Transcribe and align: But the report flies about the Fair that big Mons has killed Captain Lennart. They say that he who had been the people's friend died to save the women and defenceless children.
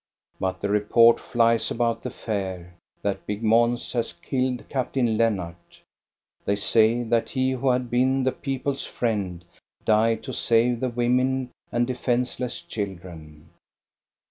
But 0.39 0.61
the 0.61 0.69
report 0.69 1.19
flies 1.19 1.69
about 1.69 2.01
the 2.01 2.09
Fair 2.09 2.73
that 3.03 3.27
big 3.27 3.43
Mons 3.43 3.91
has 3.93 4.13
killed 4.13 4.67
Captain 4.67 5.15
Lennart. 5.15 5.79
They 6.43 6.55
say 6.55 7.03
that 7.03 7.29
he 7.29 7.51
who 7.51 7.69
had 7.69 7.91
been 7.91 8.23
the 8.23 8.31
people's 8.31 8.83
friend 8.83 9.45
died 9.85 10.23
to 10.23 10.33
save 10.33 10.79
the 10.79 10.89
women 10.89 11.51
and 11.71 11.85
defenceless 11.85 12.63
children. 12.63 13.49